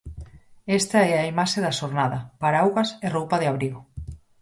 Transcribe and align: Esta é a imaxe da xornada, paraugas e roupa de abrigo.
Esta 0.79 0.99
é 1.11 1.13
a 1.17 1.27
imaxe 1.33 1.59
da 1.65 1.75
xornada, 1.79 2.19
paraugas 2.41 2.89
e 3.05 3.07
roupa 3.15 3.35
de 3.41 3.47
abrigo. 3.51 3.81